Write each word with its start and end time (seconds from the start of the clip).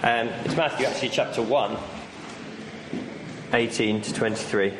Um, 0.00 0.28
it's 0.44 0.54
Matthew, 0.54 0.86
actually, 0.86 1.08
chapter 1.08 1.42
1, 1.42 1.76
18 3.52 4.00
to 4.00 4.14
23. 4.14 4.72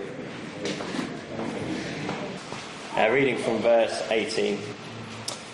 Uh, 2.97 3.11
reading 3.11 3.37
from 3.37 3.59
verse 3.59 4.01
18. 4.13 4.61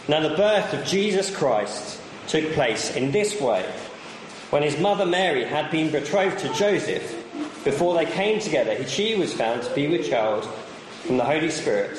Now, 0.07 0.21
the 0.21 0.37
birth 0.37 0.75
of 0.75 0.85
Jesus 0.85 1.35
Christ 1.35 1.99
took 2.27 2.45
place 2.53 2.95
in 2.95 3.11
this 3.11 3.41
way. 3.41 3.63
When 4.51 4.63
his 4.63 4.79
mother 4.79 5.07
Mary 5.07 5.45
had 5.45 5.71
been 5.71 5.91
betrothed 5.91 6.41
to 6.41 6.53
Joseph, 6.53 7.25
before 7.65 7.95
they 7.95 8.05
came 8.05 8.41
together, 8.41 8.87
she 8.87 9.15
was 9.15 9.33
found 9.33 9.63
to 9.63 9.75
be 9.75 9.89
with 9.89 10.11
child 10.11 10.45
from 11.07 11.17
the 11.17 11.25
Holy 11.25 11.49
Spirit. 11.49 11.99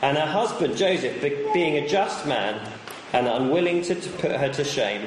And 0.00 0.16
her 0.16 0.24
husband 0.24 0.78
Joseph, 0.78 1.20
being 1.52 1.84
a 1.84 1.86
just 1.86 2.26
man 2.26 2.66
and 3.12 3.26
unwilling 3.26 3.82
to, 3.82 3.94
to 3.94 4.08
put 4.12 4.32
her 4.32 4.48
to 4.54 4.64
shame, 4.64 5.06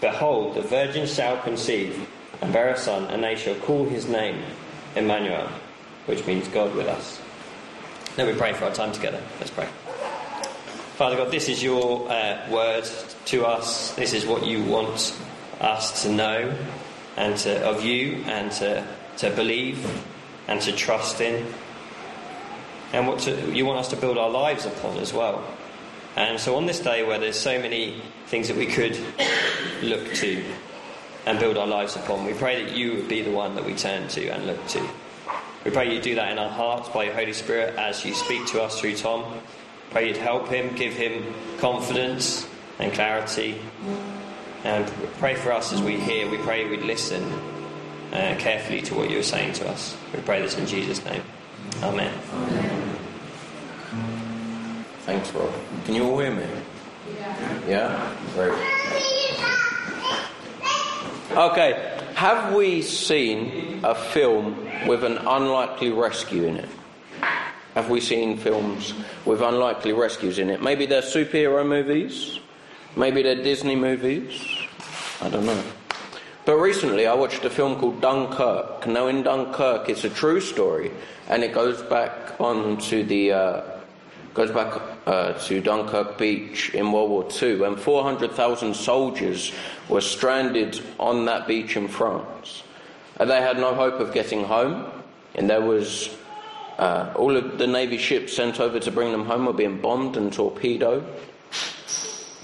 Behold, 0.00 0.54
the 0.54 0.62
virgin 0.62 1.06
shall 1.06 1.38
conceive 1.42 2.08
and 2.40 2.52
bear 2.52 2.70
a 2.70 2.76
son, 2.76 3.04
and 3.10 3.22
they 3.22 3.36
shall 3.36 3.54
call 3.56 3.84
his 3.84 4.08
name 4.08 4.42
Emmanuel, 4.96 5.48
which 6.06 6.26
means 6.26 6.48
God 6.48 6.74
with 6.74 6.86
us. 6.86 7.20
Let 8.16 8.26
me 8.26 8.34
pray 8.34 8.52
for 8.52 8.64
our 8.64 8.72
time 8.72 8.92
together. 8.92 9.20
Let's 9.38 9.50
pray. 9.50 9.68
Father 10.96 11.16
God, 11.16 11.30
this 11.30 11.48
is 11.48 11.62
your 11.62 12.10
uh, 12.10 12.46
word 12.50 12.84
to 13.26 13.46
us. 13.46 13.94
This 13.94 14.12
is 14.12 14.26
what 14.26 14.44
you 14.44 14.64
want 14.64 15.16
us 15.60 16.02
to 16.02 16.10
know 16.10 16.56
and 17.16 17.36
to, 17.38 17.62
of 17.62 17.84
you 17.84 18.22
and 18.26 18.50
to, 18.52 18.86
to 19.18 19.30
believe 19.30 19.86
and 20.48 20.60
to 20.62 20.72
trust 20.72 21.20
in 21.20 21.46
and 22.92 23.06
what 23.06 23.20
to, 23.20 23.52
you 23.52 23.64
want 23.64 23.78
us 23.78 23.88
to 23.88 23.96
build 23.96 24.18
our 24.18 24.30
lives 24.30 24.66
upon 24.66 24.98
as 24.98 25.12
well. 25.12 25.44
And 26.16 26.40
so 26.40 26.56
on 26.56 26.66
this 26.66 26.80
day 26.80 27.04
where 27.04 27.18
there's 27.18 27.38
so 27.38 27.60
many 27.60 28.02
things 28.26 28.48
that 28.48 28.56
we 28.56 28.66
could 28.66 28.98
look 29.82 30.12
to 30.14 30.44
and 31.26 31.38
build 31.38 31.56
our 31.56 31.66
lives 31.66 31.96
upon, 31.96 32.24
we 32.24 32.32
pray 32.34 32.64
that 32.64 32.76
you 32.76 32.94
would 32.94 33.08
be 33.08 33.22
the 33.22 33.30
one 33.30 33.54
that 33.54 33.64
we 33.64 33.74
turn 33.74 34.08
to 34.08 34.28
and 34.28 34.46
look 34.46 34.66
to. 34.68 34.86
We 35.64 35.70
pray 35.70 35.94
you 35.94 36.00
do 36.00 36.14
that 36.14 36.32
in 36.32 36.38
our 36.38 36.48
hearts 36.48 36.88
by 36.88 37.04
your 37.04 37.14
Holy 37.14 37.34
Spirit 37.34 37.76
as 37.76 38.04
you 38.04 38.14
speak 38.14 38.46
to 38.48 38.62
us 38.62 38.80
through 38.80 38.96
Tom. 38.96 39.40
Pray 39.90 40.08
you'd 40.08 40.16
help 40.16 40.48
him, 40.48 40.74
give 40.74 40.94
him 40.94 41.34
confidence 41.58 42.48
and 42.78 42.92
clarity. 42.92 43.60
And 44.64 44.86
pray 45.18 45.34
for 45.34 45.52
us 45.52 45.72
as 45.72 45.82
we 45.82 45.98
hear. 45.98 46.30
We 46.30 46.38
pray 46.38 46.68
we'd 46.68 46.82
listen 46.82 47.22
uh, 48.12 48.36
carefully 48.38 48.82
to 48.82 48.94
what 48.94 49.10
you're 49.10 49.22
saying 49.22 49.54
to 49.54 49.68
us. 49.68 49.96
We 50.14 50.20
pray 50.20 50.40
this 50.42 50.56
in 50.56 50.66
Jesus' 50.66 51.04
name. 51.04 51.22
Amen. 51.82 52.12
Amen. 52.32 52.69
Can 55.84 55.94
you 55.94 56.18
hear 56.18 56.30
me? 56.30 56.46
Yeah? 57.14 57.68
Yeah? 57.68 58.16
Great. 58.34 58.52
Okay, 61.36 61.98
have 62.14 62.54
we 62.54 62.82
seen 62.82 63.80
a 63.84 63.94
film 63.94 64.68
with 64.86 65.04
an 65.04 65.18
unlikely 65.18 65.90
rescue 65.90 66.44
in 66.44 66.56
it? 66.56 66.68
Have 67.74 67.88
we 67.88 68.00
seen 68.00 68.36
films 68.36 68.94
with 69.24 69.40
unlikely 69.40 69.92
rescues 69.92 70.38
in 70.38 70.50
it? 70.50 70.62
Maybe 70.62 70.86
they're 70.86 71.02
superhero 71.02 71.66
movies, 71.66 72.40
maybe 72.96 73.22
they're 73.22 73.42
Disney 73.42 73.76
movies. 73.76 74.44
I 75.20 75.28
don't 75.28 75.46
know. 75.46 75.62
But 76.46 76.56
recently 76.56 77.06
I 77.06 77.14
watched 77.14 77.44
a 77.44 77.50
film 77.50 77.78
called 77.78 78.00
Dunkirk. 78.00 78.86
Now, 78.86 79.06
in 79.06 79.22
Dunkirk, 79.22 79.88
it's 79.88 80.04
a 80.04 80.10
true 80.10 80.40
story 80.40 80.90
and 81.28 81.44
it 81.44 81.52
goes 81.52 81.82
back 81.82 82.40
on 82.40 82.78
to 82.78 83.04
the. 83.04 83.32
Uh, 83.32 83.79
goes 84.34 84.50
back 84.50 84.80
uh, 85.06 85.32
to 85.32 85.60
Dunkirk 85.60 86.16
Beach 86.18 86.74
in 86.74 86.92
World 86.92 87.10
War 87.10 87.28
II 87.42 87.56
when 87.56 87.76
400,000 87.76 88.74
soldiers 88.74 89.52
were 89.88 90.00
stranded 90.00 90.80
on 90.98 91.24
that 91.26 91.48
beach 91.48 91.76
in 91.76 91.88
France. 91.88 92.62
And 93.18 93.28
they 93.28 93.40
had 93.40 93.58
no 93.58 93.74
hope 93.74 94.00
of 94.00 94.14
getting 94.14 94.44
home, 94.44 94.90
and 95.34 95.50
there 95.50 95.60
was 95.60 96.16
uh, 96.78 97.12
all 97.16 97.36
of 97.36 97.58
the 97.58 97.66
Navy 97.66 97.98
ships 97.98 98.34
sent 98.34 98.60
over 98.60 98.80
to 98.80 98.90
bring 98.90 99.12
them 99.12 99.26
home 99.26 99.44
were 99.44 99.52
being 99.52 99.80
bombed 99.80 100.16
and 100.16 100.32
torpedoed, 100.32 101.04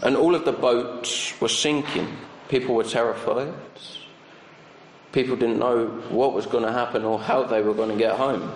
and 0.03 0.17
all 0.17 0.35
of 0.35 0.45
the 0.45 0.53
boats 0.53 1.41
were 1.41 1.49
sinking. 1.49 2.15
People 2.49 2.75
were 2.75 2.85
terrified. 2.85 3.55
People 5.13 5.37
didn't 5.37 5.59
know 5.59 5.87
what 6.11 6.35
was 6.35 6.45
going 6.45 6.65
to 6.65 6.73
happen 6.73 7.05
or 7.05 7.19
how 7.19 7.45
they 7.45 7.63
were 7.63 7.73
going 7.73 7.89
to 7.89 7.97
get 7.97 8.17
home. 8.17 8.53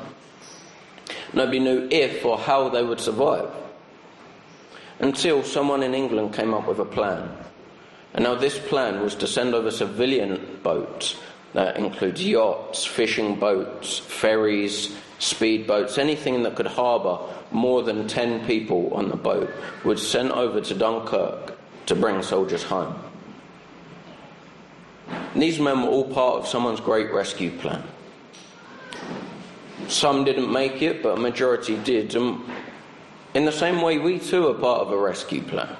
Nobody 1.33 1.61
knew 1.61 1.89
if 1.91 2.25
or 2.25 2.39
how 2.39 2.69
they 2.69 2.83
would 2.83 3.01
survive. 3.01 3.51
Until 4.99 5.43
someone 5.43 5.83
in 5.83 5.95
England 5.95 6.35
came 6.35 6.53
up 6.53 6.67
with 6.67 6.79
a 6.79 6.85
plan. 6.85 7.31
And 8.13 8.25
now 8.25 8.35
this 8.35 8.59
plan 8.59 9.01
was 9.01 9.15
to 9.17 9.27
send 9.27 9.55
over 9.55 9.71
civilian 9.71 10.61
boats 10.63 11.17
that 11.53 11.77
includes 11.77 12.25
yachts, 12.25 12.85
fishing 12.85 13.37
boats, 13.37 13.99
ferries, 13.99 14.95
speedboats, 15.19 15.99
anything 15.99 16.43
that 16.43 16.57
could 16.57 16.67
harbour 16.67 17.19
more 17.51 17.83
than 17.83 18.07
10 18.07 18.47
people 18.47 18.93
on 18.95 19.09
the 19.09 19.17
boat, 19.17 19.51
was 19.85 20.09
sent 20.09 20.31
over 20.31 20.61
to 20.61 20.75
Dunkirk 20.75 21.59
to 21.87 21.95
bring 21.95 22.23
soldiers 22.23 22.63
home. 22.63 22.95
And 25.09 25.43
these 25.43 25.59
men 25.59 25.83
were 25.83 25.89
all 25.89 26.13
part 26.13 26.37
of 26.37 26.47
someone's 26.47 26.81
great 26.81 27.13
rescue 27.13 27.51
plan. 27.59 27.83
Some 29.91 30.25
didn't 30.25 30.53
make 30.53 30.83
it, 30.83 31.03
but 31.03 31.19
a 31.19 31.21
majority 31.21 31.77
did. 31.77 32.15
And 32.15 32.43
in 33.35 33.45
the 33.45 33.53
same 33.53 33.83
way, 33.83 33.99
we 33.99 34.21
too 34.21 34.49
are 34.49 34.55
part 34.55 34.83
of 34.83 34.93
a 34.93 34.97
rescue 34.97 35.43
plan. 35.43 35.77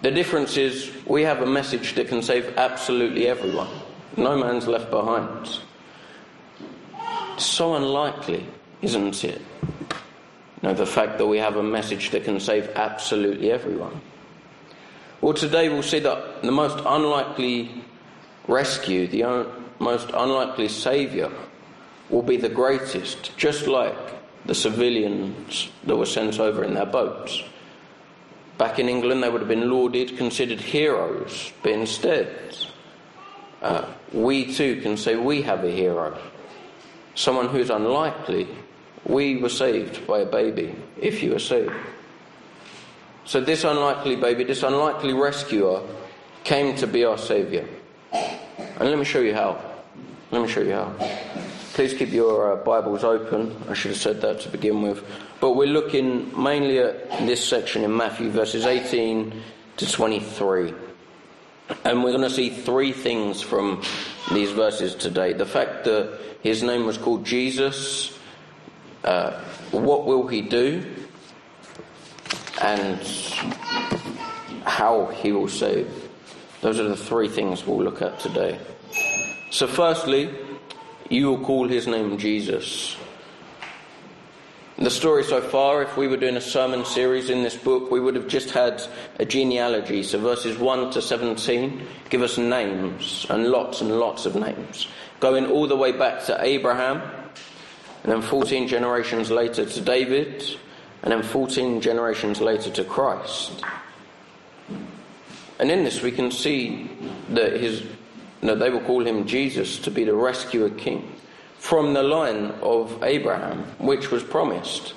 The 0.00 0.10
difference 0.10 0.56
is 0.56 0.90
we 1.06 1.22
have 1.22 1.42
a 1.42 1.46
message 1.46 1.94
that 1.94 2.08
can 2.08 2.22
save 2.22 2.56
absolutely 2.56 3.28
everyone. 3.28 3.68
No 4.16 4.36
man's 4.38 4.66
left 4.66 4.90
behind. 4.90 5.60
So 7.36 7.74
unlikely, 7.74 8.46
isn't 8.80 9.22
it? 9.22 9.42
Know, 10.62 10.72
the 10.72 10.86
fact 10.86 11.18
that 11.18 11.26
we 11.26 11.38
have 11.38 11.56
a 11.56 11.62
message 11.62 12.10
that 12.10 12.24
can 12.24 12.40
save 12.40 12.70
absolutely 12.70 13.52
everyone. 13.52 14.00
Well, 15.20 15.34
today 15.34 15.68
we'll 15.68 15.82
see 15.82 16.00
that 16.00 16.42
the 16.42 16.50
most 16.50 16.82
unlikely 16.86 17.84
rescue, 18.48 19.06
the 19.06 19.46
most 19.78 20.08
unlikely 20.14 20.68
saviour, 20.68 21.30
will 22.10 22.22
be 22.22 22.36
the 22.36 22.48
greatest, 22.48 23.36
just 23.36 23.66
like 23.66 23.96
the 24.46 24.54
civilians 24.54 25.68
that 25.84 25.96
were 25.96 26.06
sent 26.06 26.38
over 26.38 26.64
in 26.64 26.74
their 26.74 26.86
boats. 26.86 27.42
Back 28.58 28.78
in 28.78 28.88
England, 28.88 29.22
they 29.22 29.28
would 29.28 29.40
have 29.40 29.48
been 29.48 29.70
lauded, 29.70 30.16
considered 30.16 30.60
heroes, 30.60 31.52
but 31.62 31.72
instead, 31.72 32.56
uh, 33.60 33.84
we 34.12 34.54
too 34.54 34.80
can 34.80 34.96
say 34.96 35.16
we 35.16 35.42
have 35.42 35.64
a 35.64 35.70
hero, 35.70 36.18
someone 37.14 37.48
who's 37.48 37.70
unlikely. 37.70 38.46
We 39.04 39.36
were 39.36 39.50
saved 39.50 40.06
by 40.06 40.20
a 40.20 40.26
baby, 40.26 40.74
if 41.00 41.22
you 41.22 41.32
were 41.32 41.38
saved. 41.38 41.72
So, 43.24 43.40
this 43.40 43.64
unlikely 43.64 44.16
baby, 44.16 44.44
this 44.44 44.62
unlikely 44.62 45.12
rescuer, 45.12 45.82
came 46.44 46.76
to 46.76 46.86
be 46.86 47.04
our 47.04 47.18
Saviour. 47.18 47.64
And 48.12 48.88
let 48.88 48.98
me 48.98 49.04
show 49.04 49.20
you 49.20 49.34
how. 49.34 49.60
Let 50.30 50.42
me 50.42 50.48
show 50.48 50.60
you 50.60 50.72
how. 50.72 50.94
Please 51.76 51.92
keep 51.92 52.10
your 52.10 52.54
uh, 52.54 52.56
Bibles 52.64 53.04
open. 53.04 53.54
I 53.68 53.74
should 53.74 53.90
have 53.90 54.00
said 54.00 54.22
that 54.22 54.40
to 54.40 54.48
begin 54.48 54.80
with. 54.80 55.04
But 55.40 55.56
we're 55.56 55.66
looking 55.66 56.32
mainly 56.42 56.78
at 56.78 57.10
this 57.26 57.46
section 57.46 57.84
in 57.84 57.94
Matthew, 57.94 58.30
verses 58.30 58.64
18 58.64 59.42
to 59.76 59.92
23. 59.92 60.72
And 61.84 62.02
we're 62.02 62.12
going 62.12 62.22
to 62.22 62.30
see 62.30 62.48
three 62.48 62.92
things 62.92 63.42
from 63.42 63.82
these 64.32 64.52
verses 64.52 64.94
today. 64.94 65.34
The 65.34 65.44
fact 65.44 65.84
that 65.84 66.18
his 66.40 66.62
name 66.62 66.86
was 66.86 66.96
called 66.96 67.26
Jesus, 67.26 68.18
uh, 69.04 69.38
what 69.70 70.06
will 70.06 70.26
he 70.28 70.40
do, 70.40 70.82
and 72.62 72.98
how 74.64 75.08
he 75.08 75.30
will 75.30 75.48
save. 75.48 76.08
Those 76.62 76.80
are 76.80 76.88
the 76.88 76.96
three 76.96 77.28
things 77.28 77.66
we'll 77.66 77.84
look 77.84 78.00
at 78.00 78.18
today. 78.18 78.58
So, 79.50 79.66
firstly, 79.66 80.34
you 81.10 81.26
will 81.28 81.44
call 81.44 81.68
his 81.68 81.86
name 81.86 82.18
Jesus. 82.18 82.96
The 84.78 84.90
story 84.90 85.24
so 85.24 85.40
far, 85.40 85.82
if 85.82 85.96
we 85.96 86.06
were 86.06 86.18
doing 86.18 86.36
a 86.36 86.40
sermon 86.40 86.84
series 86.84 87.30
in 87.30 87.42
this 87.42 87.56
book, 87.56 87.90
we 87.90 87.98
would 87.98 88.14
have 88.14 88.28
just 88.28 88.50
had 88.50 88.82
a 89.18 89.24
genealogy. 89.24 90.02
So 90.02 90.18
verses 90.18 90.58
1 90.58 90.90
to 90.90 91.00
17 91.00 91.86
give 92.10 92.20
us 92.20 92.36
names, 92.36 93.24
and 93.30 93.48
lots 93.48 93.80
and 93.80 93.98
lots 93.98 94.26
of 94.26 94.34
names, 94.34 94.86
going 95.18 95.46
all 95.46 95.66
the 95.66 95.76
way 95.76 95.92
back 95.92 96.26
to 96.26 96.36
Abraham, 96.44 97.00
and 98.02 98.12
then 98.12 98.20
14 98.20 98.68
generations 98.68 99.30
later 99.30 99.64
to 99.64 99.80
David, 99.80 100.44
and 101.02 101.10
then 101.10 101.22
14 101.22 101.80
generations 101.80 102.42
later 102.42 102.70
to 102.70 102.84
Christ. 102.84 103.64
And 105.58 105.70
in 105.70 105.84
this, 105.84 106.02
we 106.02 106.12
can 106.12 106.30
see 106.30 106.90
that 107.30 107.54
his, 107.54 107.82
that 108.42 108.58
they 108.58 108.70
will 108.70 108.80
call 108.80 109.06
him 109.06 109.26
Jesus 109.26 109.78
to 109.78 109.90
be 109.90 110.04
the 110.04 110.14
rescuer 110.14 110.70
king 110.70 111.12
from 111.58 111.94
the 111.94 112.02
line 112.02 112.52
of 112.62 113.02
Abraham, 113.02 113.64
which 113.78 114.10
was 114.10 114.22
promised 114.22 114.94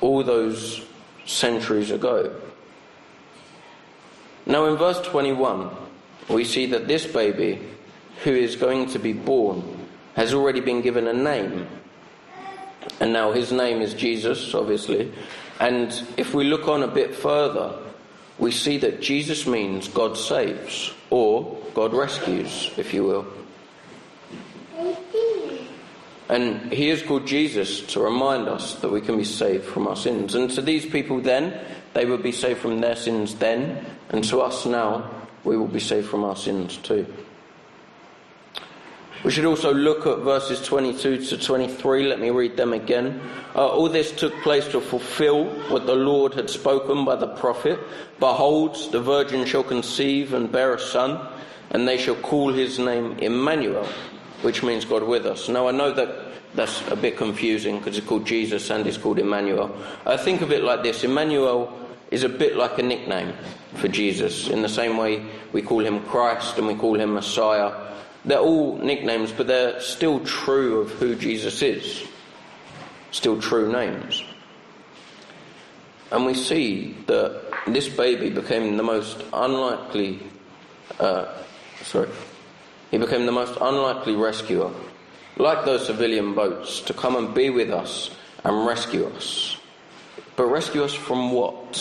all 0.00 0.22
those 0.22 0.84
centuries 1.24 1.90
ago. 1.90 2.34
Now, 4.44 4.66
in 4.66 4.76
verse 4.76 5.00
21, 5.02 5.70
we 6.28 6.44
see 6.44 6.66
that 6.66 6.88
this 6.88 7.06
baby 7.06 7.60
who 8.24 8.32
is 8.32 8.56
going 8.56 8.86
to 8.90 8.98
be 8.98 9.12
born 9.12 9.62
has 10.14 10.34
already 10.34 10.60
been 10.60 10.82
given 10.82 11.06
a 11.06 11.12
name. 11.12 11.66
And 13.00 13.12
now 13.12 13.32
his 13.32 13.52
name 13.52 13.80
is 13.80 13.94
Jesus, 13.94 14.54
obviously. 14.54 15.12
And 15.60 16.02
if 16.16 16.34
we 16.34 16.44
look 16.44 16.68
on 16.68 16.82
a 16.82 16.88
bit 16.88 17.14
further, 17.14 17.78
we 18.38 18.50
see 18.50 18.78
that 18.78 19.00
Jesus 19.00 19.46
means 19.46 19.88
God 19.88 20.16
saves, 20.16 20.92
or 21.10 21.61
God 21.74 21.94
rescues, 21.94 22.70
if 22.76 22.92
you 22.92 23.04
will. 23.04 23.26
And 26.28 26.72
he 26.72 26.88
is 26.88 27.02
called 27.02 27.26
Jesus 27.26 27.80
to 27.92 28.00
remind 28.00 28.48
us 28.48 28.76
that 28.76 28.90
we 28.90 29.00
can 29.00 29.18
be 29.18 29.24
saved 29.24 29.64
from 29.64 29.86
our 29.86 29.96
sins. 29.96 30.34
And 30.34 30.50
to 30.52 30.62
these 30.62 30.86
people 30.86 31.20
then, 31.20 31.58
they 31.94 32.06
would 32.06 32.22
be 32.22 32.32
saved 32.32 32.60
from 32.60 32.80
their 32.80 32.96
sins 32.96 33.34
then, 33.34 33.84
and 34.08 34.24
to 34.24 34.40
us 34.40 34.64
now, 34.64 35.10
we 35.44 35.56
will 35.56 35.68
be 35.68 35.80
saved 35.80 36.08
from 36.08 36.24
our 36.24 36.36
sins 36.36 36.78
too. 36.78 37.06
We 39.24 39.30
should 39.30 39.44
also 39.44 39.72
look 39.72 40.04
at 40.06 40.18
verses 40.18 40.60
22 40.66 41.26
to 41.26 41.38
23. 41.38 42.08
Let 42.08 42.18
me 42.18 42.30
read 42.30 42.56
them 42.56 42.72
again. 42.72 43.20
Uh, 43.54 43.68
all 43.68 43.88
this 43.88 44.10
took 44.10 44.34
place 44.42 44.66
to 44.68 44.80
fulfill 44.80 45.44
what 45.70 45.86
the 45.86 45.94
Lord 45.94 46.34
had 46.34 46.50
spoken 46.50 47.04
by 47.04 47.14
the 47.14 47.28
prophet. 47.28 47.78
Behold, 48.18 48.76
the 48.90 49.00
virgin 49.00 49.44
shall 49.44 49.62
conceive 49.62 50.34
and 50.34 50.50
bear 50.50 50.74
a 50.74 50.80
son, 50.80 51.24
and 51.72 51.88
they 51.88 51.98
shall 51.98 52.16
call 52.16 52.52
his 52.52 52.78
name 52.78 53.18
Emmanuel 53.18 53.88
which 54.42 54.62
means 54.62 54.84
God 54.84 55.04
with 55.04 55.24
us. 55.24 55.48
Now, 55.48 55.68
I 55.68 55.70
know 55.70 55.92
that 55.92 56.32
that's 56.54 56.86
a 56.88 56.96
bit 56.96 57.16
confusing 57.16 57.78
because 57.78 57.96
it's 57.96 58.06
called 58.06 58.26
Jesus 58.26 58.68
and 58.70 58.86
it's 58.86 58.98
called 58.98 59.18
Emmanuel. 59.18 59.74
I 60.04 60.16
think 60.16 60.42
of 60.42 60.52
it 60.52 60.62
like 60.62 60.82
this 60.82 61.02
Emmanuel 61.04 61.72
is 62.10 62.24
a 62.24 62.28
bit 62.28 62.56
like 62.56 62.78
a 62.78 62.82
nickname 62.82 63.32
for 63.74 63.88
Jesus, 63.88 64.48
in 64.48 64.60
the 64.60 64.68
same 64.68 64.98
way 64.98 65.24
we 65.52 65.62
call 65.62 65.80
him 65.80 66.00
Christ 66.02 66.58
and 66.58 66.66
we 66.66 66.74
call 66.74 67.00
him 67.00 67.14
Messiah. 67.14 67.72
They're 68.24 68.38
all 68.38 68.76
nicknames, 68.76 69.32
but 69.32 69.46
they're 69.46 69.80
still 69.80 70.20
true 70.20 70.80
of 70.80 70.90
who 70.90 71.14
Jesus 71.14 71.62
is, 71.62 72.06
still 73.12 73.40
true 73.40 73.72
names. 73.72 74.22
And 76.10 76.26
we 76.26 76.34
see 76.34 76.94
that 77.06 77.42
this 77.66 77.88
baby 77.88 78.28
became 78.28 78.76
the 78.76 78.82
most 78.82 79.24
unlikely, 79.32 80.20
uh, 81.00 81.32
sorry, 81.82 82.08
he 82.90 82.98
became 82.98 83.26
the 83.26 83.32
most 83.32 83.56
unlikely 83.60 84.14
rescuer, 84.14 84.70
like 85.36 85.64
those 85.64 85.86
civilian 85.86 86.34
boats, 86.34 86.80
to 86.82 86.94
come 86.94 87.16
and 87.16 87.34
be 87.34 87.50
with 87.50 87.70
us 87.70 88.10
and 88.44 88.66
rescue 88.66 89.06
us. 89.06 89.56
But 90.36 90.46
rescue 90.46 90.84
us 90.84 90.94
from 90.94 91.32
what? 91.32 91.80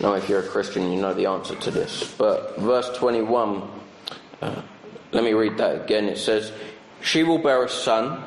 Now, 0.00 0.14
if 0.14 0.28
you're 0.28 0.40
a 0.40 0.48
Christian, 0.48 0.92
you 0.92 1.00
know 1.00 1.14
the 1.14 1.26
answer 1.26 1.54
to 1.54 1.70
this. 1.70 2.14
But 2.18 2.58
verse 2.58 2.90
21, 2.98 3.62
uh, 4.42 4.62
let 5.12 5.24
me 5.24 5.32
read 5.32 5.56
that 5.58 5.84
again. 5.84 6.04
It 6.08 6.18
says, 6.18 6.52
She 7.00 7.22
will 7.22 7.38
bear 7.38 7.64
a 7.64 7.68
son, 7.68 8.22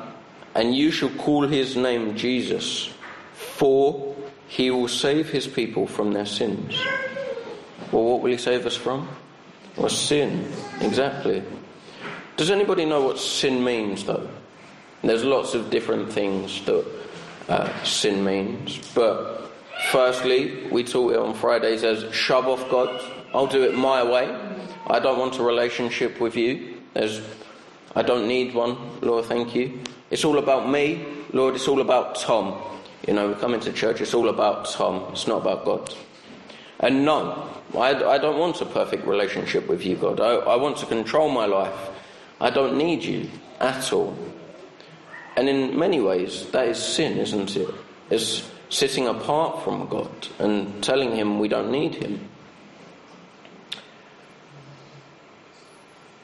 and 0.54 0.74
you 0.74 0.90
shall 0.90 1.10
call 1.10 1.46
his 1.46 1.76
name 1.76 2.16
Jesus, 2.16 2.90
for 3.34 4.16
he 4.48 4.72
will 4.72 4.88
save 4.88 5.30
his 5.30 5.46
people 5.46 5.86
from 5.86 6.12
their 6.12 6.26
sins. 6.26 6.74
Well, 7.92 8.04
what 8.04 8.20
will 8.22 8.32
he 8.32 8.36
save 8.36 8.66
us 8.66 8.76
from? 8.76 9.08
Or 9.76 9.88
sin, 9.88 10.50
exactly. 10.80 11.42
Does 12.36 12.50
anybody 12.50 12.84
know 12.84 13.02
what 13.02 13.18
sin 13.18 13.62
means, 13.62 14.04
though? 14.04 14.28
There's 15.02 15.24
lots 15.24 15.54
of 15.54 15.70
different 15.70 16.12
things 16.12 16.64
that 16.64 16.86
uh, 17.48 17.84
sin 17.84 18.24
means, 18.24 18.78
but 18.94 19.50
firstly, 19.90 20.66
we 20.70 20.84
taught 20.84 21.12
it 21.12 21.18
on 21.18 21.34
Fridays 21.34 21.84
as 21.84 22.12
shove 22.14 22.46
off 22.46 22.68
God. 22.70 23.00
I'll 23.32 23.46
do 23.46 23.62
it 23.62 23.74
my 23.74 24.02
way. 24.02 24.28
I 24.86 24.98
don't 24.98 25.18
want 25.18 25.38
a 25.38 25.42
relationship 25.42 26.20
with 26.20 26.36
you. 26.36 26.80
There's, 26.94 27.22
I 27.94 28.02
don't 28.02 28.26
need 28.26 28.54
one, 28.54 28.76
Lord, 29.00 29.24
thank 29.24 29.54
you. 29.54 29.80
It's 30.10 30.24
all 30.24 30.38
about 30.38 30.68
me, 30.68 31.06
Lord, 31.32 31.54
it's 31.54 31.68
all 31.68 31.80
about 31.80 32.16
Tom. 32.16 32.60
You 33.06 33.14
know, 33.14 33.28
we 33.28 33.34
come 33.34 33.54
into 33.54 33.72
church, 33.72 34.00
it's 34.00 34.14
all 34.14 34.28
about 34.28 34.68
Tom, 34.70 35.06
it's 35.12 35.26
not 35.26 35.40
about 35.40 35.64
God. 35.64 35.94
And 36.80 37.04
no, 37.04 37.48
I, 37.74 38.04
I 38.04 38.18
don't 38.18 38.38
want 38.38 38.60
a 38.60 38.66
perfect 38.66 39.06
relationship 39.06 39.68
with 39.68 39.84
you, 39.84 39.96
God. 39.96 40.20
I, 40.20 40.34
I 40.34 40.56
want 40.56 40.76
to 40.78 40.86
control 40.86 41.30
my 41.30 41.46
life. 41.46 41.90
I 42.40 42.50
don't 42.50 42.76
need 42.76 43.04
you 43.04 43.30
at 43.60 43.92
all. 43.92 44.16
And 45.36 45.48
in 45.48 45.78
many 45.78 46.00
ways, 46.00 46.50
that 46.50 46.68
is 46.68 46.82
sin, 46.82 47.18
isn't 47.18 47.56
it? 47.56 47.68
It's 48.10 48.50
sitting 48.68 49.06
apart 49.06 49.62
from 49.62 49.88
God 49.88 50.10
and 50.38 50.82
telling 50.82 51.14
Him 51.14 51.38
we 51.38 51.48
don't 51.48 51.70
need 51.70 51.94
Him. 51.94 52.28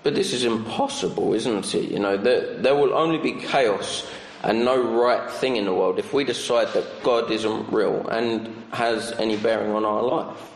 But 0.02 0.14
this 0.14 0.32
is 0.32 0.44
impossible, 0.44 1.34
isn't 1.34 1.74
it? 1.74 1.90
You 1.90 1.98
know, 1.98 2.16
there, 2.16 2.56
there 2.58 2.74
will 2.74 2.94
only 2.94 3.18
be 3.18 3.40
chaos 3.40 4.08
and 4.42 4.64
no 4.64 4.80
right 5.02 5.28
thing 5.30 5.56
in 5.56 5.64
the 5.64 5.74
world 5.74 5.98
if 5.98 6.12
we 6.12 6.22
decide 6.22 6.72
that 6.74 7.02
God 7.02 7.30
isn't 7.30 7.72
real 7.72 8.06
and 8.08 8.54
has 8.72 9.12
any 9.12 9.36
bearing 9.36 9.72
on 9.72 9.84
our 9.84 10.02
life. 10.02 10.55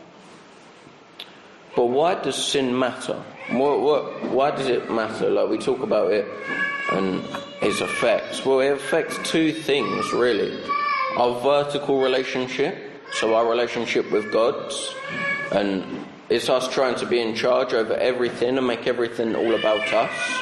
But 1.75 1.85
why 1.85 2.15
does 2.15 2.35
sin 2.35 2.77
matter? 2.77 3.23
What, 3.51 3.81
what, 3.81 4.23
why 4.31 4.51
does 4.51 4.67
it 4.67 4.91
matter? 4.91 5.29
Like 5.29 5.49
we 5.49 5.57
talk 5.57 5.81
about 5.81 6.11
it 6.11 6.27
and 6.91 7.23
its 7.61 7.81
effects. 7.81 8.45
Well, 8.45 8.59
it 8.59 8.71
affects 8.71 9.17
two 9.23 9.53
things 9.53 10.11
really: 10.11 10.61
our 11.17 11.39
vertical 11.41 12.01
relationship, 12.01 12.77
so 13.13 13.35
our 13.35 13.49
relationship 13.49 14.11
with 14.11 14.31
God, 14.31 14.73
and 15.51 16.05
it's 16.29 16.49
us 16.49 16.67
trying 16.73 16.95
to 16.95 17.05
be 17.05 17.21
in 17.21 17.35
charge 17.35 17.73
over 17.73 17.93
everything 17.93 18.57
and 18.57 18.67
make 18.67 18.87
everything 18.87 19.35
all 19.35 19.55
about 19.55 19.93
us. 19.93 20.41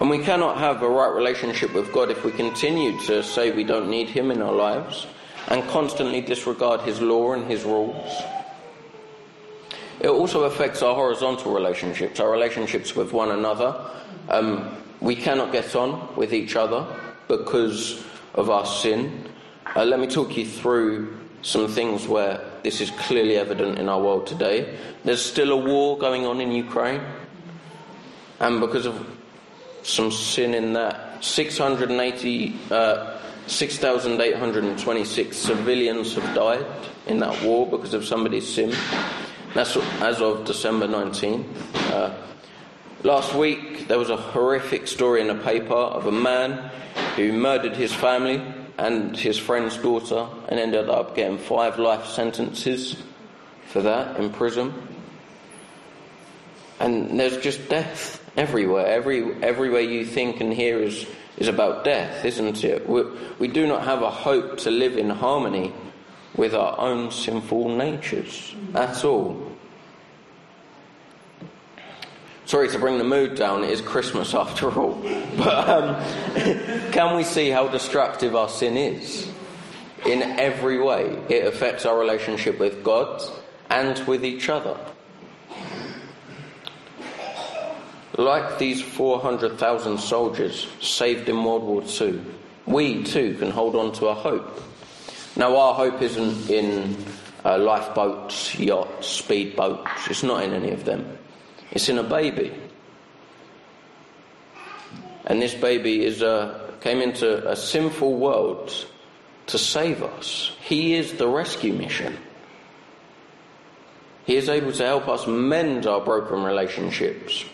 And 0.00 0.08
we 0.08 0.18
cannot 0.18 0.56
have 0.56 0.82
a 0.82 0.88
right 0.88 1.14
relationship 1.14 1.74
with 1.74 1.92
God 1.92 2.10
if 2.10 2.24
we 2.24 2.32
continue 2.32 2.98
to 3.02 3.22
say 3.22 3.50
we 3.52 3.64
don't 3.64 3.90
need 3.90 4.08
Him 4.08 4.30
in 4.30 4.40
our 4.40 4.52
lives 4.52 5.06
and 5.48 5.62
constantly 5.68 6.22
disregard 6.22 6.80
His 6.80 7.02
law 7.02 7.32
and 7.32 7.50
His 7.50 7.64
rules. 7.64 8.10
It 10.00 10.08
also 10.08 10.44
affects 10.44 10.82
our 10.82 10.94
horizontal 10.94 11.52
relationships, 11.52 12.20
our 12.20 12.30
relationships 12.30 12.96
with 12.96 13.12
one 13.12 13.30
another. 13.30 13.76
Um, 14.30 14.76
we 15.00 15.14
cannot 15.14 15.52
get 15.52 15.76
on 15.76 16.14
with 16.16 16.32
each 16.32 16.56
other 16.56 16.86
because 17.28 18.02
of 18.34 18.48
our 18.48 18.64
sin. 18.64 19.28
Uh, 19.76 19.84
let 19.84 20.00
me 20.00 20.06
talk 20.06 20.36
you 20.36 20.46
through 20.46 21.18
some 21.42 21.68
things 21.68 22.08
where 22.08 22.40
this 22.62 22.80
is 22.80 22.90
clearly 22.92 23.36
evident 23.36 23.78
in 23.78 23.88
our 23.88 24.00
world 24.00 24.26
today. 24.26 24.78
There's 25.04 25.24
still 25.24 25.52
a 25.52 25.56
war 25.56 25.98
going 25.98 26.26
on 26.26 26.40
in 26.40 26.50
Ukraine, 26.52 27.00
and 28.40 28.60
because 28.60 28.86
of 28.86 29.06
some 29.82 30.10
sin 30.10 30.54
in 30.54 30.72
that, 30.74 31.22
680, 31.22 32.56
uh, 32.70 33.18
6,826 33.46 35.36
civilians 35.36 36.14
have 36.14 36.34
died 36.34 36.64
in 37.06 37.18
that 37.18 37.42
war 37.42 37.66
because 37.66 37.94
of 37.94 38.04
somebody's 38.04 38.48
sin. 38.48 38.74
That's 39.54 39.76
as 40.00 40.20
of 40.20 40.44
December 40.44 40.86
19th. 40.86 41.44
Uh, 41.90 42.14
last 43.02 43.34
week, 43.34 43.88
there 43.88 43.98
was 43.98 44.08
a 44.08 44.16
horrific 44.16 44.86
story 44.86 45.20
in 45.20 45.26
the 45.26 45.34
paper 45.34 45.74
of 45.74 46.06
a 46.06 46.12
man 46.12 46.70
who 47.16 47.32
murdered 47.32 47.74
his 47.74 47.92
family 47.92 48.40
and 48.78 49.16
his 49.16 49.38
friend's 49.38 49.76
daughter 49.76 50.28
and 50.48 50.60
ended 50.60 50.88
up 50.88 51.16
getting 51.16 51.36
five 51.36 51.80
life 51.80 52.06
sentences 52.06 53.02
for 53.66 53.82
that 53.82 54.20
in 54.20 54.30
prison. 54.30 54.72
And 56.78 57.18
there's 57.18 57.38
just 57.38 57.68
death 57.68 58.24
everywhere. 58.36 58.86
Every, 58.86 59.34
everywhere 59.42 59.80
you 59.80 60.06
think 60.06 60.40
and 60.40 60.52
hear 60.52 60.78
is, 60.78 61.06
is 61.38 61.48
about 61.48 61.84
death, 61.84 62.24
isn't 62.24 62.62
it? 62.62 62.88
We, 62.88 63.02
we 63.40 63.48
do 63.48 63.66
not 63.66 63.82
have 63.82 64.02
a 64.02 64.10
hope 64.10 64.58
to 64.58 64.70
live 64.70 64.96
in 64.96 65.10
harmony 65.10 65.72
with 66.36 66.54
our 66.54 66.78
own 66.78 67.10
sinful 67.10 67.76
natures 67.76 68.54
at 68.74 69.04
all. 69.04 69.50
sorry 72.50 72.68
to 72.68 72.78
bring 72.80 72.98
the 72.98 73.04
mood 73.04 73.36
down, 73.36 73.62
it 73.62 73.70
is 73.70 73.80
Christmas 73.80 74.34
after 74.34 74.70
all. 74.70 75.00
But 75.36 75.68
um, 75.68 76.02
can 76.92 77.16
we 77.16 77.22
see 77.22 77.50
how 77.50 77.68
destructive 77.68 78.34
our 78.34 78.48
sin 78.48 78.76
is? 78.76 79.30
In 80.04 80.22
every 80.22 80.80
way, 80.80 81.16
it 81.28 81.46
affects 81.46 81.86
our 81.86 81.98
relationship 81.98 82.58
with 82.58 82.82
God 82.82 83.22
and 83.68 83.98
with 84.06 84.24
each 84.24 84.48
other. 84.48 84.76
Like 88.18 88.58
these 88.58 88.82
400,000 88.82 89.98
soldiers 89.98 90.66
saved 90.80 91.28
in 91.28 91.42
World 91.44 91.62
War 91.62 91.82
II, 91.82 92.20
we 92.66 93.04
too 93.04 93.36
can 93.38 93.50
hold 93.50 93.76
on 93.76 93.92
to 93.92 94.08
our 94.08 94.16
hope. 94.16 94.60
Now, 95.40 95.56
our 95.56 95.72
hope 95.72 96.02
isn't 96.02 96.50
in 96.50 97.02
uh, 97.46 97.56
lifeboats, 97.56 98.58
yachts, 98.58 99.22
speedboats, 99.22 100.10
it's 100.10 100.22
not 100.22 100.44
in 100.44 100.52
any 100.52 100.70
of 100.70 100.84
them. 100.84 101.16
It's 101.70 101.88
in 101.88 101.96
a 101.96 102.02
baby. 102.02 102.52
And 105.24 105.40
this 105.40 105.54
baby 105.54 106.04
is 106.04 106.20
a, 106.20 106.74
came 106.82 107.00
into 107.00 107.50
a 107.50 107.56
sinful 107.56 108.18
world 108.18 108.70
to 109.46 109.56
save 109.56 110.02
us. 110.02 110.54
He 110.60 110.92
is 110.92 111.14
the 111.14 111.26
rescue 111.26 111.72
mission. 111.72 112.18
He 114.26 114.36
is 114.36 114.50
able 114.50 114.72
to 114.72 114.84
help 114.84 115.08
us 115.08 115.26
mend 115.26 115.86
our 115.86 116.02
broken 116.02 116.42
relationships. 116.42 117.46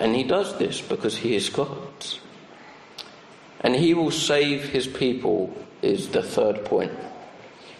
And 0.00 0.16
he 0.16 0.24
does 0.24 0.58
this 0.58 0.80
because 0.80 1.16
he 1.16 1.36
is 1.36 1.48
God. 1.50 2.04
And 3.60 3.76
he 3.76 3.94
will 3.94 4.10
save 4.10 4.70
his 4.70 4.88
people, 4.88 5.56
is 5.82 6.08
the 6.08 6.22
third 6.22 6.64
point. 6.64 6.92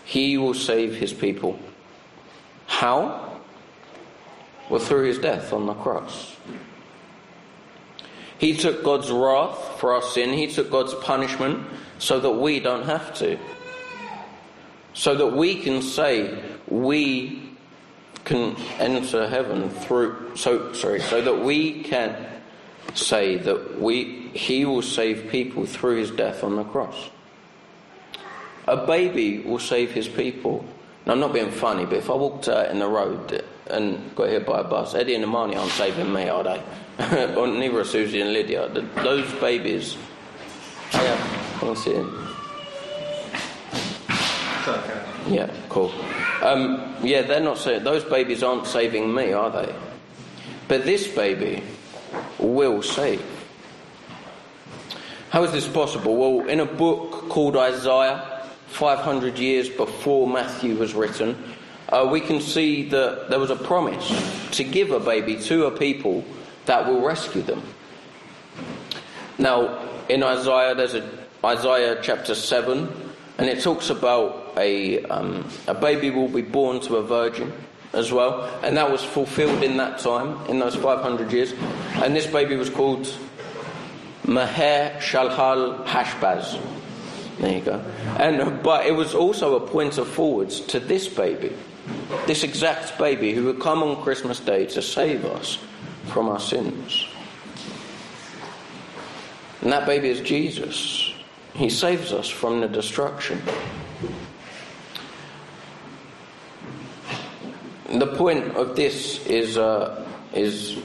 He 0.04 0.36
will 0.36 0.54
save 0.54 0.96
his 0.96 1.12
people. 1.12 1.58
How? 2.66 3.40
Well, 4.68 4.80
through 4.80 5.04
his 5.04 5.18
death 5.18 5.52
on 5.52 5.66
the 5.66 5.74
cross. 5.74 6.36
He 8.38 8.56
took 8.56 8.82
God's 8.82 9.10
wrath 9.10 9.78
for 9.78 9.94
our 9.94 10.02
sin, 10.02 10.32
he 10.32 10.48
took 10.48 10.70
God's 10.70 10.94
punishment 10.94 11.64
so 11.98 12.18
that 12.18 12.32
we 12.32 12.58
don't 12.58 12.84
have 12.84 13.14
to. 13.18 13.38
So 14.94 15.14
that 15.14 15.28
we 15.28 15.54
can 15.54 15.80
say 15.80 16.42
we 16.66 17.50
can 18.24 18.56
enter 18.78 19.28
heaven 19.28 19.70
through 19.70 20.36
so 20.36 20.72
sorry, 20.72 21.00
so 21.00 21.22
that 21.22 21.44
we 21.44 21.82
can 21.82 22.16
say 22.94 23.36
that 23.36 23.80
we 23.80 24.28
he 24.34 24.64
will 24.64 24.82
save 24.82 25.30
people 25.30 25.66
through 25.66 25.96
his 25.96 26.10
death 26.10 26.42
on 26.42 26.56
the 26.56 26.64
cross. 26.64 27.10
A 28.72 28.86
baby 28.86 29.40
will 29.40 29.58
save 29.58 29.92
his 29.92 30.08
people. 30.08 30.64
Now, 31.04 31.12
I'm 31.12 31.20
not 31.20 31.34
being 31.34 31.50
funny, 31.50 31.84
but 31.84 31.98
if 31.98 32.08
I 32.08 32.14
walked 32.14 32.48
out 32.48 32.70
in 32.70 32.78
the 32.78 32.88
road 32.88 33.44
and 33.66 34.16
got 34.16 34.30
hit 34.30 34.46
by 34.46 34.60
a 34.60 34.64
bus, 34.64 34.94
Eddie 34.94 35.14
and 35.14 35.24
Imani 35.24 35.56
aren't 35.56 35.72
saving 35.72 36.10
me, 36.10 36.30
are 36.30 36.42
they? 36.42 36.62
or 37.36 37.46
neither 37.48 37.80
are 37.80 37.84
Susie 37.84 38.22
and 38.22 38.32
Lydia. 38.32 38.70
those 38.70 39.30
babies. 39.34 39.98
Yeah, 40.94 41.58
I 41.60 41.74
see 41.74 41.92
him. 41.92 42.28
Yeah, 45.28 45.50
cool. 45.68 45.92
Um, 46.40 46.96
yeah, 47.02 47.20
they're 47.20 47.40
not 47.40 47.58
saying 47.58 47.84
those 47.84 48.04
babies 48.04 48.42
aren't 48.42 48.66
saving 48.66 49.14
me, 49.14 49.34
are 49.34 49.50
they? 49.50 49.74
But 50.66 50.86
this 50.86 51.08
baby 51.08 51.62
will 52.38 52.80
save. 52.80 53.22
How 55.28 55.44
is 55.44 55.52
this 55.52 55.68
possible? 55.68 56.16
Well, 56.16 56.48
in 56.48 56.60
a 56.60 56.64
book 56.64 57.28
called 57.28 57.58
Isaiah, 57.58 58.31
500 58.72 59.38
years 59.38 59.68
before 59.68 60.26
Matthew 60.26 60.76
was 60.76 60.94
written, 60.94 61.36
uh, 61.90 62.08
we 62.10 62.20
can 62.20 62.40
see 62.40 62.88
that 62.88 63.28
there 63.28 63.38
was 63.38 63.50
a 63.50 63.56
promise 63.56 64.10
to 64.52 64.64
give 64.64 64.90
a 64.90 65.00
baby 65.00 65.36
to 65.36 65.66
a 65.66 65.70
people 65.70 66.24
that 66.64 66.86
will 66.86 67.02
rescue 67.02 67.42
them. 67.42 67.62
Now, 69.38 69.88
in 70.08 70.22
Isaiah, 70.22 70.74
there's 70.74 70.94
a 70.94 71.08
Isaiah 71.44 71.98
chapter 72.00 72.34
7, 72.34 72.88
and 73.38 73.48
it 73.48 73.62
talks 73.62 73.90
about 73.90 74.54
a, 74.56 75.02
um, 75.04 75.46
a 75.66 75.74
baby 75.74 76.10
will 76.10 76.28
be 76.28 76.42
born 76.42 76.80
to 76.82 76.96
a 76.96 77.02
virgin 77.02 77.52
as 77.92 78.12
well, 78.12 78.44
and 78.62 78.76
that 78.76 78.90
was 78.90 79.02
fulfilled 79.02 79.62
in 79.62 79.76
that 79.76 79.98
time, 79.98 80.38
in 80.46 80.58
those 80.58 80.76
500 80.76 81.30
years. 81.32 81.52
And 81.96 82.16
this 82.16 82.26
baby 82.26 82.56
was 82.56 82.70
called 82.70 83.06
Maher 84.24 84.92
Shalal 85.00 85.84
Hashbaz. 85.84 86.58
There 87.38 87.52
you 87.52 87.60
go. 87.60 87.84
And, 88.18 88.62
but 88.62 88.86
it 88.86 88.92
was 88.92 89.14
also 89.14 89.56
a 89.56 89.66
pointer 89.66 90.04
forwards 90.04 90.60
to 90.60 90.80
this 90.80 91.08
baby, 91.08 91.52
this 92.26 92.42
exact 92.42 92.98
baby 92.98 93.32
who 93.32 93.44
would 93.44 93.60
come 93.60 93.82
on 93.82 94.02
Christmas 94.02 94.40
Day 94.40 94.66
to 94.66 94.82
save 94.82 95.24
us 95.24 95.58
from 96.06 96.28
our 96.28 96.40
sins. 96.40 97.06
And 99.62 99.72
that 99.72 99.86
baby 99.86 100.08
is 100.08 100.20
Jesus. 100.20 101.14
He 101.54 101.70
saves 101.70 102.12
us 102.12 102.28
from 102.28 102.60
the 102.60 102.68
destruction. 102.68 103.40
The 107.88 108.06
point 108.06 108.56
of 108.56 108.74
this 108.74 109.24
is, 109.26 109.58
uh, 109.58 110.08
is, 110.32 110.78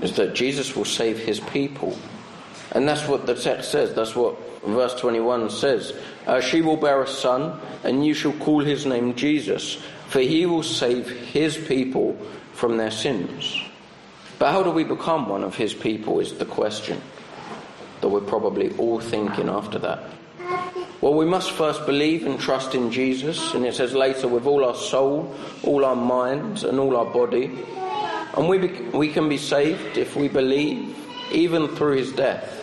is 0.00 0.16
that 0.16 0.34
Jesus 0.34 0.74
will 0.74 0.86
save 0.86 1.18
his 1.18 1.38
people. 1.38 1.96
And 2.72 2.88
that's 2.88 3.06
what 3.06 3.26
the 3.26 3.34
text 3.34 3.70
says. 3.70 3.94
That's 3.94 4.16
what 4.16 4.36
verse 4.74 4.94
21 4.94 5.50
says, 5.50 5.92
uh, 6.26 6.40
She 6.40 6.62
will 6.62 6.76
bear 6.76 7.02
a 7.02 7.06
son, 7.06 7.60
and 7.84 8.04
you 8.04 8.14
shall 8.14 8.32
call 8.32 8.60
his 8.60 8.86
name 8.86 9.14
Jesus, 9.14 9.82
for 10.08 10.20
he 10.20 10.46
will 10.46 10.62
save 10.62 11.08
his 11.08 11.56
people 11.56 12.16
from 12.52 12.76
their 12.76 12.90
sins. 12.90 13.60
But 14.38 14.52
how 14.52 14.62
do 14.62 14.70
we 14.70 14.84
become 14.84 15.28
one 15.28 15.44
of 15.44 15.54
his 15.54 15.74
people 15.74 16.20
is 16.20 16.34
the 16.34 16.44
question 16.44 17.00
that 18.00 18.08
we're 18.08 18.20
probably 18.20 18.76
all 18.76 19.00
thinking 19.00 19.48
after 19.48 19.78
that. 19.80 20.00
Well, 21.00 21.14
we 21.14 21.26
must 21.26 21.50
first 21.50 21.84
believe 21.86 22.26
and 22.26 22.38
trust 22.38 22.74
in 22.74 22.90
Jesus, 22.90 23.54
and 23.54 23.64
it 23.66 23.74
says 23.74 23.94
later, 23.94 24.28
with 24.28 24.46
all 24.46 24.64
our 24.64 24.74
soul, 24.74 25.34
all 25.62 25.84
our 25.84 25.96
mind, 25.96 26.64
and 26.64 26.78
all 26.78 26.96
our 26.96 27.04
body. 27.04 27.58
And 28.36 28.48
we, 28.48 28.58
be- 28.58 28.80
we 28.96 29.12
can 29.12 29.28
be 29.28 29.38
saved 29.38 29.98
if 29.98 30.16
we 30.16 30.28
believe, 30.28 30.96
even 31.32 31.68
through 31.68 31.96
his 31.96 32.12
death. 32.12 32.55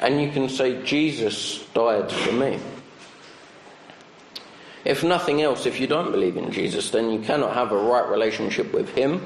And 0.00 0.20
you 0.20 0.30
can 0.30 0.48
say, 0.48 0.82
Jesus 0.82 1.64
died 1.74 2.10
for 2.10 2.32
me. 2.32 2.58
If 4.84 5.02
nothing 5.02 5.42
else, 5.42 5.66
if 5.66 5.80
you 5.80 5.88
don't 5.88 6.12
believe 6.12 6.36
in 6.36 6.52
Jesus, 6.52 6.90
then 6.90 7.10
you 7.10 7.18
cannot 7.20 7.54
have 7.54 7.72
a 7.72 7.76
right 7.76 8.08
relationship 8.08 8.72
with 8.72 8.88
Him, 8.90 9.20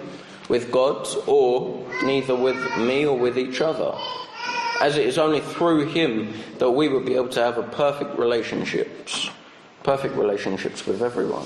with 0.49 0.73
God, 0.73 1.07
or 1.27 1.87
neither 2.03 2.35
with 2.35 2.57
me 2.79 3.05
or 3.05 3.19
with 3.19 3.37
each 3.37 3.61
other. 3.61 3.95
As 4.81 4.97
it 4.97 5.07
is 5.07 5.19
only 5.19 5.41
through 5.41 5.89
Him 5.89 6.33
that 6.59 6.71
we 6.71 6.89
will 6.89 7.05
be 7.05 7.15
able 7.15 7.29
to 7.29 7.43
have 7.43 7.59
a 7.59 7.63
perfect 7.63 8.19
relationships, 8.19 9.29
perfect 9.83 10.17
relationships 10.17 10.87
with 10.87 11.03
everyone. 11.03 11.45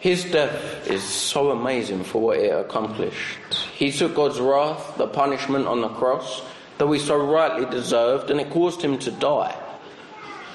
His 0.00 0.24
death 0.24 0.90
is 0.90 1.04
so 1.04 1.52
amazing 1.52 2.02
for 2.02 2.20
what 2.20 2.38
it 2.38 2.48
accomplished. 2.48 3.51
He 3.82 3.90
took 3.90 4.14
God's 4.14 4.38
wrath, 4.38 4.96
the 4.96 5.08
punishment 5.08 5.66
on 5.66 5.80
the 5.80 5.88
cross 5.88 6.40
that 6.78 6.86
we 6.86 7.00
so 7.00 7.16
rightly 7.16 7.66
deserved, 7.66 8.30
and 8.30 8.40
it 8.40 8.48
caused 8.48 8.80
him 8.80 8.96
to 9.00 9.10
die. 9.10 9.56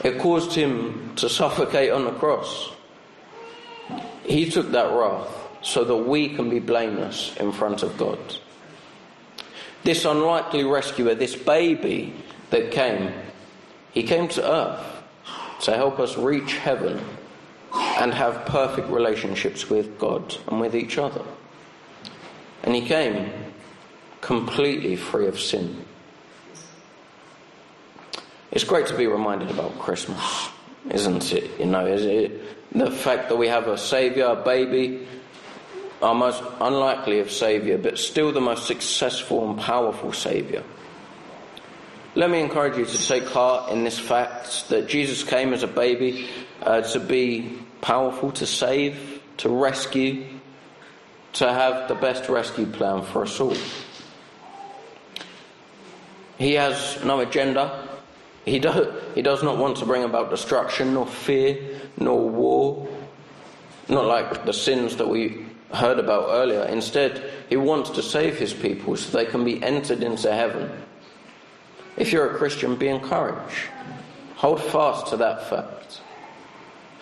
It 0.02 0.18
caused 0.18 0.54
him 0.54 1.12
to 1.18 1.28
suffocate 1.28 1.92
on 1.92 2.06
the 2.06 2.14
cross. 2.14 2.72
He 4.24 4.50
took 4.50 4.72
that 4.72 4.94
wrath 4.94 5.28
so 5.62 5.84
that 5.84 5.98
we 5.98 6.30
can 6.30 6.50
be 6.50 6.60
blameless 6.60 7.36
in 7.36 7.52
front 7.52 7.84
of 7.84 7.98
God. 7.98 8.18
This 9.84 10.06
unlikely 10.06 10.64
rescuer, 10.64 11.14
this 11.14 11.36
baby 11.36 12.14
that 12.52 12.72
came, 12.72 13.12
he 13.92 14.04
came 14.04 14.30
to 14.30 14.50
earth 14.50 15.04
to 15.64 15.74
help 15.76 16.00
us 16.00 16.18
reach 16.18 16.54
heaven 16.60 17.04
and 17.74 18.14
have 18.14 18.46
perfect 18.46 18.88
relationships 18.88 19.70
with 19.70 20.00
God 20.00 20.38
and 20.48 20.62
with 20.62 20.74
each 20.74 20.98
other. 20.98 21.26
And 22.64 22.76
he 22.76 22.82
came 22.82 23.32
completely 24.22 24.96
free 24.96 25.28
of 25.28 25.40
sin. 25.40 25.86
It's 28.52 28.64
great 28.64 28.88
to 28.88 28.98
be 28.98 29.08
reminded 29.08 29.52
about 29.52 29.78
Christmas, 29.80 30.50
isn't 30.90 31.34
it? 31.34 31.60
You 31.60 31.66
know, 31.66 31.86
is 31.86 32.06
it 32.06 32.42
the 32.72 32.92
fact 32.92 33.30
that 33.30 33.36
we 33.36 33.48
have 33.48 33.68
a 33.68 33.78
Saviour, 33.78 34.32
a 34.32 34.36
baby, 34.36 35.08
our 36.02 36.14
most 36.14 36.44
unlikely 36.62 37.20
of 37.20 37.32
Saviour, 37.32 37.78
but 37.78 37.98
still 37.98 38.32
the 38.32 38.42
most 38.42 38.68
successful 38.68 39.50
and 39.50 39.60
powerful 39.60 40.14
Saviour. 40.14 40.64
Let 42.16 42.30
me 42.30 42.40
encourage 42.40 42.78
you 42.78 42.86
to 42.86 43.08
take 43.08 43.26
heart 43.28 43.72
in 43.72 43.84
this 43.84 44.00
fact 44.00 44.70
that 44.70 44.88
Jesus 44.88 45.24
came 45.24 45.54
as 45.54 45.64
a 45.64 45.68
baby 45.68 46.28
uh, 46.62 46.82
to 46.82 47.00
be 47.00 47.60
powerful, 47.82 48.32
to 48.34 48.46
save, 48.46 49.22
to 49.38 49.50
rescue, 49.50 50.26
to 51.34 51.52
have 51.52 51.88
the 51.88 51.96
best 51.96 52.30
rescue 52.30 52.66
plan 52.66 53.04
for 53.04 53.24
us 53.24 53.40
all. 53.40 53.56
He 56.38 56.54
has 56.54 57.04
no 57.04 57.20
agenda. 57.20 57.88
He, 58.46 58.60
do, 58.60 58.94
he 59.16 59.22
does 59.22 59.44
not 59.44 59.58
want 59.58 59.78
to 59.78 59.86
bring 59.86 60.04
about 60.04 60.30
destruction, 60.30 60.94
nor 60.94 61.08
fear, 61.08 61.82
nor 61.98 62.30
war. 62.30 62.88
not 63.90 64.06
like 64.06 64.46
the 64.46 64.54
sins 64.54 64.96
that 64.98 65.08
we 65.08 65.46
heard 65.74 66.00
about 66.00 66.28
earlier. 66.30 66.64
Instead, 66.64 67.32
he 67.50 67.58
wants 67.58 67.90
to 67.92 68.04
save 68.04 68.38
his 68.38 68.54
people 68.54 68.96
so 68.96 69.18
they 69.18 69.26
can 69.26 69.44
be 69.44 69.62
entered 69.64 70.04
into 70.04 70.32
heaven. 70.32 70.70
If 71.98 72.12
you're 72.12 72.34
a 72.34 72.38
Christian, 72.38 72.76
be 72.76 72.88
encouraged. 72.88 73.68
Hold 74.36 74.62
fast 74.62 75.08
to 75.08 75.18
that 75.18 75.50
fact. 75.50 76.02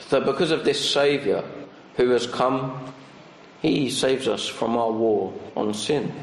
That 0.09 0.25
because 0.25 0.51
of 0.51 0.63
this 0.63 0.89
Saviour 0.89 1.43
who 1.97 2.09
has 2.11 2.27
come, 2.27 2.93
he 3.71 3.89
saves 3.89 4.27
us 4.27 4.47
from 4.47 4.77
our 4.77 4.91
war 4.91 5.33
on 5.55 5.73
sin. 5.73 6.13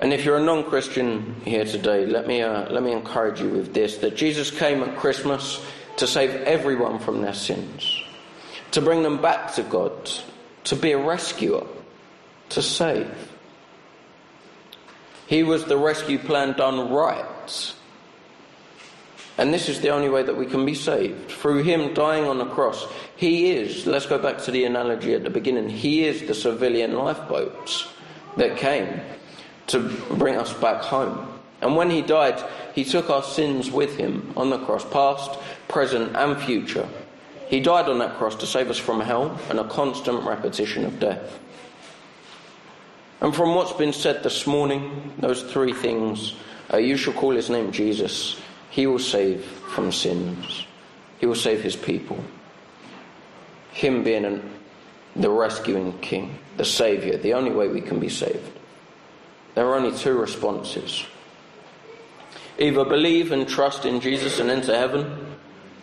And 0.00 0.14
if 0.14 0.24
you're 0.24 0.38
a 0.38 0.42
non 0.42 0.64
Christian 0.64 1.40
here 1.44 1.64
today, 1.64 2.06
let 2.06 2.26
me, 2.26 2.42
uh, 2.42 2.70
let 2.70 2.82
me 2.82 2.92
encourage 2.92 3.40
you 3.40 3.50
with 3.50 3.74
this 3.74 3.98
that 3.98 4.16
Jesus 4.16 4.50
came 4.50 4.82
at 4.82 4.96
Christmas 4.96 5.64
to 5.98 6.06
save 6.06 6.30
everyone 6.30 6.98
from 6.98 7.20
their 7.20 7.34
sins, 7.34 8.02
to 8.70 8.80
bring 8.80 9.02
them 9.02 9.20
back 9.20 9.54
to 9.54 9.62
God, 9.62 10.10
to 10.64 10.76
be 10.76 10.92
a 10.92 10.98
rescuer, 10.98 11.66
to 12.50 12.62
save. 12.62 13.30
He 15.26 15.42
was 15.42 15.66
the 15.66 15.76
rescue 15.76 16.18
plan 16.18 16.54
done 16.56 16.90
right. 16.90 17.74
And 19.40 19.54
this 19.54 19.70
is 19.70 19.80
the 19.80 19.88
only 19.88 20.10
way 20.10 20.22
that 20.22 20.36
we 20.36 20.44
can 20.44 20.66
be 20.66 20.74
saved. 20.74 21.30
Through 21.30 21.62
Him 21.62 21.94
dying 21.94 22.24
on 22.24 22.36
the 22.36 22.44
cross. 22.44 22.86
He 23.16 23.52
is, 23.52 23.86
let's 23.86 24.04
go 24.04 24.18
back 24.18 24.36
to 24.42 24.50
the 24.50 24.64
analogy 24.64 25.14
at 25.14 25.24
the 25.24 25.30
beginning, 25.30 25.70
He 25.70 26.04
is 26.04 26.20
the 26.28 26.34
civilian 26.34 26.92
lifeboats 26.92 27.88
that 28.36 28.58
came 28.58 29.00
to 29.68 29.78
bring 30.18 30.36
us 30.36 30.52
back 30.52 30.82
home. 30.82 31.26
And 31.62 31.74
when 31.74 31.88
He 31.88 32.02
died, 32.02 32.38
He 32.74 32.84
took 32.84 33.08
our 33.08 33.22
sins 33.22 33.70
with 33.70 33.96
Him 33.96 34.30
on 34.36 34.50
the 34.50 34.58
cross, 34.58 34.84
past, 34.84 35.40
present, 35.68 36.14
and 36.14 36.38
future. 36.38 36.86
He 37.48 37.60
died 37.60 37.88
on 37.88 37.98
that 38.00 38.18
cross 38.18 38.36
to 38.36 38.46
save 38.46 38.68
us 38.68 38.78
from 38.78 39.00
hell 39.00 39.40
and 39.48 39.58
a 39.58 39.68
constant 39.68 40.22
repetition 40.22 40.84
of 40.84 41.00
death. 41.00 41.38
And 43.22 43.34
from 43.34 43.54
what's 43.54 43.72
been 43.72 43.94
said 43.94 44.22
this 44.22 44.46
morning, 44.46 45.14
those 45.18 45.42
three 45.44 45.72
things, 45.72 46.34
uh, 46.70 46.76
you 46.76 46.98
shall 46.98 47.14
call 47.14 47.34
his 47.34 47.48
name 47.48 47.72
Jesus. 47.72 48.38
He 48.70 48.86
will 48.86 48.98
save 48.98 49.44
from 49.44 49.92
sins. 49.92 50.66
He 51.18 51.26
will 51.26 51.34
save 51.34 51.62
his 51.62 51.76
people. 51.76 52.18
Him 53.72 54.02
being 54.02 54.24
an, 54.24 54.50
the 55.14 55.30
rescuing 55.30 55.98
king, 55.98 56.38
the 56.56 56.64
saviour, 56.64 57.16
the 57.16 57.34
only 57.34 57.50
way 57.50 57.68
we 57.68 57.80
can 57.80 57.98
be 58.00 58.08
saved. 58.08 58.58
There 59.54 59.66
are 59.66 59.74
only 59.74 59.96
two 59.96 60.18
responses. 60.18 61.04
Either 62.58 62.84
believe 62.84 63.32
and 63.32 63.48
trust 63.48 63.84
in 63.84 64.00
Jesus 64.00 64.38
and 64.38 64.50
enter 64.50 64.76
heaven, 64.76 65.26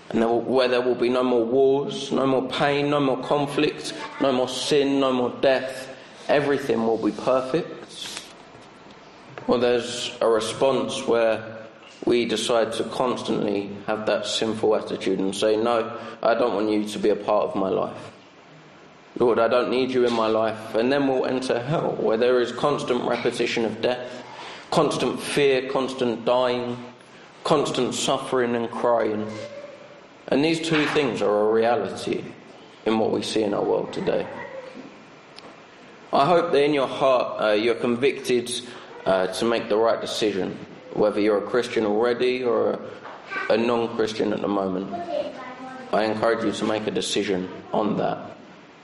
and 0.10 0.22
there 0.22 0.30
will, 0.30 0.42
where 0.42 0.68
there 0.68 0.82
will 0.82 0.96
be 0.96 1.10
no 1.10 1.24
more 1.24 1.44
wars, 1.44 2.12
no 2.12 2.26
more 2.26 2.48
pain, 2.50 2.90
no 2.90 3.00
more 3.00 3.22
conflict, 3.22 3.94
no 4.22 4.32
more 4.32 4.48
sin, 4.48 5.00
no 5.00 5.12
more 5.12 5.34
death. 5.42 5.96
Everything 6.30 6.86
will 6.86 6.98
be 6.98 7.12
perfect. 7.12 7.74
Or 9.48 9.58
there's 9.58 10.16
a 10.22 10.28
response 10.28 11.06
where 11.06 11.57
we 12.08 12.24
decide 12.24 12.72
to 12.72 12.86
constantly 12.86 13.70
have 13.86 14.06
that 14.06 14.26
sinful 14.26 14.74
attitude 14.78 15.20
and 15.20 15.36
say, 15.36 15.58
No, 15.58 16.00
I 16.24 16.36
don't 16.36 16.56
want 16.56 16.70
you 16.70 16.86
to 16.86 17.00
be 17.00 17.10
a 17.10 17.18
part 17.18 17.50
of 17.50 17.56
my 17.56 17.68
life. 17.68 18.12
Lord, 19.20 19.40
I 19.40 19.50
don't 19.50 19.70
need 19.70 19.92
you 19.92 20.06
in 20.06 20.14
my 20.14 20.28
life. 20.28 20.74
And 20.74 20.90
then 20.92 21.08
we'll 21.08 21.26
enter 21.26 21.62
hell, 21.62 21.98
where 22.00 22.16
there 22.16 22.40
is 22.40 22.54
constant 22.54 23.04
repetition 23.04 23.66
of 23.66 23.82
death, 23.82 24.24
constant 24.72 25.20
fear, 25.20 25.70
constant 25.70 26.24
dying, 26.24 26.78
constant 27.44 27.94
suffering 27.94 28.56
and 28.56 28.72
crying. 28.72 29.28
And 30.30 30.46
these 30.46 30.62
two 30.62 30.86
things 30.88 31.22
are 31.22 31.50
a 31.50 31.52
reality 31.52 32.24
in 32.86 33.00
what 33.00 33.12
we 33.12 33.22
see 33.22 33.44
in 33.44 33.54
our 33.54 33.64
world 33.64 33.92
today. 33.92 34.26
I 36.14 36.26
hope 36.26 36.54
that 36.54 36.64
in 36.64 36.74
your 36.74 36.88
heart 36.88 37.42
uh, 37.42 37.52
you're 37.52 37.76
convicted 37.76 38.50
uh, 39.06 39.28
to 39.28 39.46
make 39.46 39.68
the 39.68 39.76
right 39.76 40.00
decision, 40.00 40.58
whether 40.94 41.20
you're 41.20 41.38
a 41.38 41.48
Christian 41.48 41.86
already 41.86 42.44
or 42.44 42.80
a, 43.50 43.58
non 43.58 43.96
Christian 43.96 44.34
at 44.34 44.42
the 44.42 44.48
moment. 44.48 44.94
I 45.94 46.04
encourage 46.04 46.44
you 46.44 46.52
to 46.52 46.66
make 46.66 46.88
a 46.88 46.92
decision 46.92 47.50
on 47.72 47.98
that 47.98 48.38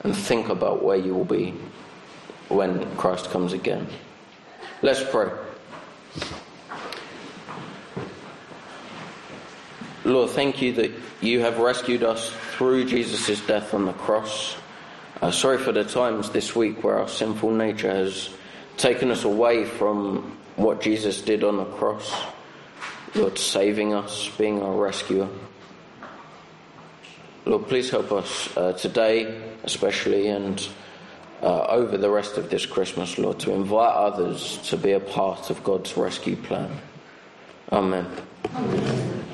and 0.03 0.15
think 0.15 0.49
about 0.49 0.83
where 0.83 0.97
you 0.97 1.13
will 1.13 1.25
be 1.25 1.53
when 2.49 2.95
Christ 2.95 3.29
comes 3.29 3.53
again. 3.53 3.87
Let's 4.81 5.03
pray. 5.03 5.31
Lord, 10.05 10.31
thank 10.31 10.61
you 10.61 10.73
that 10.73 10.91
you 11.21 11.39
have 11.39 11.59
rescued 11.59 12.03
us 12.03 12.29
through 12.57 12.85
Jesus' 12.85 13.39
death 13.47 13.73
on 13.73 13.85
the 13.85 13.93
cross. 13.93 14.57
Uh, 15.21 15.31
sorry 15.31 15.57
for 15.57 15.71
the 15.71 15.85
times 15.85 16.29
this 16.31 16.53
week 16.53 16.83
where 16.83 16.99
our 16.99 17.07
sinful 17.07 17.51
nature 17.51 17.89
has 17.89 18.29
taken 18.75 19.09
us 19.09 19.23
away 19.23 19.63
from 19.63 20.37
what 20.55 20.81
Jesus 20.81 21.21
did 21.21 21.43
on 21.43 21.57
the 21.57 21.65
cross. 21.65 22.13
Lord, 23.15 23.37
saving 23.37 23.93
us, 23.93 24.29
being 24.37 24.61
our 24.61 24.75
rescuer. 24.75 25.27
Lord, 27.45 27.67
please 27.67 27.89
help 27.89 28.11
us 28.11 28.55
uh, 28.55 28.73
today, 28.73 29.41
especially, 29.63 30.27
and 30.27 30.65
uh, 31.41 31.65
over 31.65 31.97
the 31.97 32.09
rest 32.09 32.37
of 32.37 32.49
this 32.49 32.65
Christmas, 32.65 33.17
Lord, 33.17 33.39
to 33.39 33.51
invite 33.51 33.93
others 33.93 34.57
to 34.69 34.77
be 34.77 34.93
a 34.93 34.99
part 34.99 35.49
of 35.49 35.63
God's 35.63 35.95
rescue 35.97 36.37
plan. 36.37 36.79
Amen. 37.71 38.07
Amen. 38.55 39.23